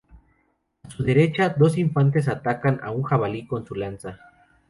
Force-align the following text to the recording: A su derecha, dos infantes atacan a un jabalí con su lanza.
A 0.81 0.89
su 0.89 1.03
derecha, 1.03 1.49
dos 1.49 1.77
infantes 1.77 2.27
atacan 2.27 2.79
a 2.81 2.89
un 2.89 3.03
jabalí 3.03 3.45
con 3.45 3.67
su 3.67 3.75
lanza. 3.75 4.17